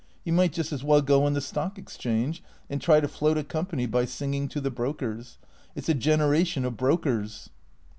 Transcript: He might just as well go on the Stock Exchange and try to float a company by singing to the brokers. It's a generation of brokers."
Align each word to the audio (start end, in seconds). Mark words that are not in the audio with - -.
He 0.25 0.31
might 0.31 0.51
just 0.51 0.73
as 0.73 0.83
well 0.83 1.03
go 1.03 1.25
on 1.25 1.33
the 1.35 1.41
Stock 1.41 1.77
Exchange 1.77 2.41
and 2.71 2.81
try 2.81 3.01
to 3.01 3.07
float 3.07 3.37
a 3.37 3.43
company 3.43 3.85
by 3.85 4.05
singing 4.05 4.47
to 4.47 4.59
the 4.59 4.71
brokers. 4.71 5.37
It's 5.75 5.89
a 5.89 5.93
generation 5.93 6.65
of 6.65 6.75
brokers." 6.75 7.51